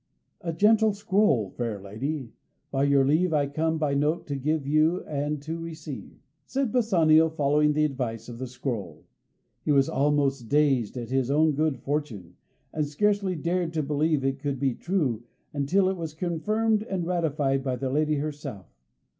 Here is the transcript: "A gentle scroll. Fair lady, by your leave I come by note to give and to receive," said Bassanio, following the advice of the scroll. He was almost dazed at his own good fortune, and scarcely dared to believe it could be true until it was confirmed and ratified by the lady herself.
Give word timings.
"A 0.43 0.51
gentle 0.51 0.93
scroll. 0.93 1.51
Fair 1.51 1.79
lady, 1.79 2.33
by 2.71 2.85
your 2.85 3.05
leave 3.05 3.33
I 3.33 3.45
come 3.45 3.77
by 3.77 3.93
note 3.93 4.25
to 4.29 4.35
give 4.35 4.65
and 5.05 5.39
to 5.43 5.59
receive," 5.59 6.17
said 6.43 6.71
Bassanio, 6.71 7.29
following 7.29 7.73
the 7.73 7.85
advice 7.85 8.27
of 8.27 8.39
the 8.39 8.47
scroll. 8.47 9.05
He 9.63 9.71
was 9.71 9.87
almost 9.89 10.49
dazed 10.49 10.97
at 10.97 11.11
his 11.11 11.29
own 11.29 11.51
good 11.51 11.77
fortune, 11.77 12.35
and 12.73 12.87
scarcely 12.87 13.35
dared 13.35 13.73
to 13.73 13.83
believe 13.83 14.25
it 14.25 14.39
could 14.39 14.57
be 14.59 14.73
true 14.73 15.21
until 15.53 15.87
it 15.87 15.97
was 15.97 16.15
confirmed 16.15 16.81
and 16.81 17.05
ratified 17.05 17.63
by 17.63 17.75
the 17.75 17.91
lady 17.91 18.15
herself. 18.15 18.65